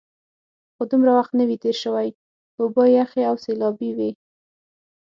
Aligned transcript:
خو 0.75 0.83
دومره 0.91 1.11
وخت 1.17 1.31
نه 1.39 1.43
وي 1.47 1.57
تېر 1.63 1.75
شوی، 1.83 2.09
اوبه 2.59 2.83
یخې 2.97 3.21
او 3.29 3.35
سیلابي 3.45 3.91
وې. 3.97 4.11